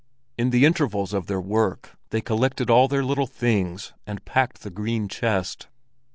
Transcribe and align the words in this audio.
In 0.35 0.49
the 0.49 0.65
intervals 0.65 1.13
of 1.13 1.27
their 1.27 1.39
work, 1.39 1.91
they 2.09 2.21
collected 2.21 2.71
all 2.71 2.87
their 2.87 3.03
little 3.05 3.27
things 3.27 3.93
and 4.07 4.25
packed 4.25 4.63
the 4.63 4.71
green 4.71 5.07
chest. 5.07 5.67